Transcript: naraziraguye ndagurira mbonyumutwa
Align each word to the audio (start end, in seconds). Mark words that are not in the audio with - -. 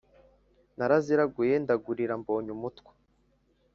naraziraguye 0.77 1.53
ndagurira 1.63 2.13
mbonyumutwa 2.21 2.91